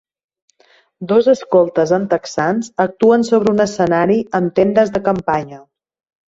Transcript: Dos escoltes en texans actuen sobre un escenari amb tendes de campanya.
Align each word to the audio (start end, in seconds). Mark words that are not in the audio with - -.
Dos 1.11 1.27
escoltes 1.33 1.93
en 1.97 2.07
texans 2.13 2.71
actuen 2.85 3.27
sobre 3.29 3.53
un 3.57 3.65
escenari 3.67 4.17
amb 4.41 4.57
tendes 4.63 4.95
de 4.97 5.05
campanya. 5.11 5.63